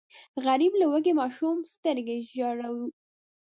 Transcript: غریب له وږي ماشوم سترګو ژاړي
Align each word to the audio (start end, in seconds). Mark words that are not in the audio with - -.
غریب 0.45 0.73
له 0.81 0.85
وږي 0.91 1.13
ماشوم 1.19 1.57
سترګو 1.73 2.15
ژاړي 2.35 2.69